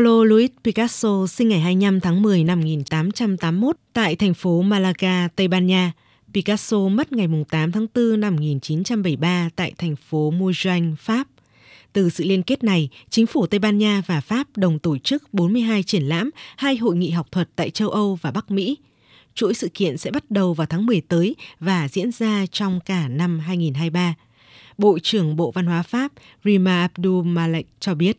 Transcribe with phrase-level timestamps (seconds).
[0.00, 5.48] Paulo Luis Picasso sinh ngày 25 tháng 10 năm 1881 tại thành phố Malaga, Tây
[5.48, 5.92] Ban Nha.
[6.34, 11.28] Picasso mất ngày 8 tháng 4 năm 1973 tại thành phố Mougins, Pháp.
[11.92, 15.34] Từ sự liên kết này, chính phủ Tây Ban Nha và Pháp đồng tổ chức
[15.34, 18.78] 42 triển lãm, hai hội nghị học thuật tại châu Âu và Bắc Mỹ.
[19.34, 23.08] Chuỗi sự kiện sẽ bắt đầu vào tháng 10 tới và diễn ra trong cả
[23.08, 24.14] năm 2023.
[24.78, 26.12] Bộ trưởng Bộ Văn hóa Pháp
[26.44, 28.18] Rima Abdul Malek cho biết.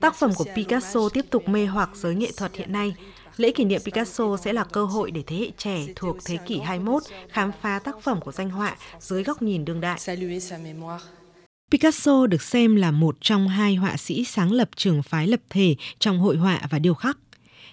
[0.00, 2.94] Tác phẩm của Picasso tiếp tục mê hoặc giới nghệ thuật hiện nay.
[3.36, 6.58] Lễ kỷ niệm Picasso sẽ là cơ hội để thế hệ trẻ thuộc thế kỷ
[6.58, 9.98] 21 khám phá tác phẩm của danh họa dưới góc nhìn đương đại.
[11.70, 15.76] Picasso được xem là một trong hai họa sĩ sáng lập trường phái lập thể
[15.98, 17.18] trong hội họa và điêu khắc.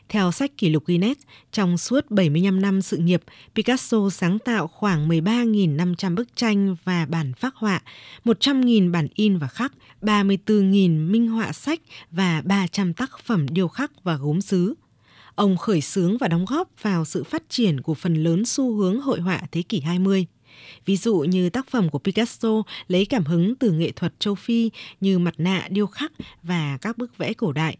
[0.09, 3.23] Theo sách kỷ lục Guinness, trong suốt 75 năm sự nghiệp,
[3.55, 7.81] Picasso sáng tạo khoảng 13.500 bức tranh và bản phác họa,
[8.25, 11.79] 100.000 bản in và khắc, 34.000 minh họa sách
[12.11, 14.73] và 300 tác phẩm điêu khắc và gốm sứ.
[15.35, 19.01] Ông khởi xướng và đóng góp vào sự phát triển của phần lớn xu hướng
[19.01, 20.25] hội họa thế kỷ 20.
[20.85, 22.49] Ví dụ như tác phẩm của Picasso
[22.87, 24.69] lấy cảm hứng từ nghệ thuật châu Phi
[25.01, 26.11] như mặt nạ điêu khắc
[26.43, 27.77] và các bức vẽ cổ đại.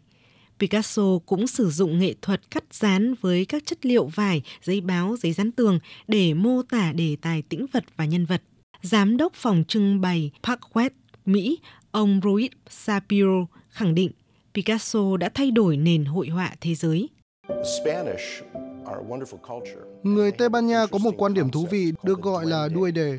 [0.60, 5.16] Picasso cũng sử dụng nghệ thuật cắt dán với các chất liệu vải, giấy báo,
[5.16, 8.42] giấy dán tường để mô tả đề tài tĩnh vật và nhân vật.
[8.82, 10.90] Giám đốc phòng trưng bày Park West,
[11.26, 11.58] Mỹ,
[11.90, 14.10] ông Ruiz Sapiro khẳng định
[14.54, 17.08] Picasso đã thay đổi nền hội họa thế giới.
[20.02, 23.18] Người Tây Ban Nha có một quan điểm thú vị được gọi là đuôi đề.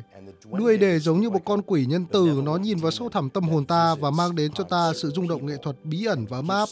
[0.52, 3.44] Đuôi đề giống như một con quỷ nhân từ, nó nhìn vào sâu thẳm tâm
[3.44, 6.38] hồn ta và mang đến cho ta sự rung động nghệ thuật bí ẩn và
[6.38, 6.68] ấm áp.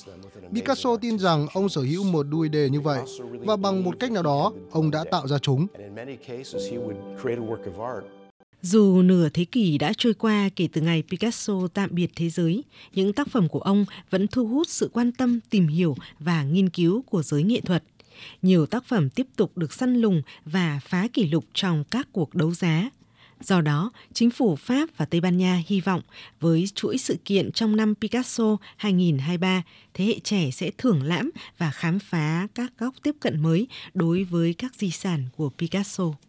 [0.54, 3.00] Picasso tin rằng ông sở hữu một đuôi đề như vậy
[3.44, 5.66] và bằng một cách nào đó, ông đã tạo ra chúng.
[8.62, 12.64] Dù nửa thế kỷ đã trôi qua kể từ ngày Picasso tạm biệt thế giới,
[12.94, 16.68] những tác phẩm của ông vẫn thu hút sự quan tâm, tìm hiểu và nghiên
[16.68, 17.84] cứu của giới nghệ thuật.
[18.42, 22.34] Nhiều tác phẩm tiếp tục được săn lùng và phá kỷ lục trong các cuộc
[22.34, 22.90] đấu giá.
[23.40, 26.00] Do đó, chính phủ Pháp và Tây Ban Nha hy vọng
[26.40, 29.62] với chuỗi sự kiện trong năm Picasso 2023,
[29.94, 34.24] thế hệ trẻ sẽ thưởng lãm và khám phá các góc tiếp cận mới đối
[34.24, 36.04] với các di sản của Picasso.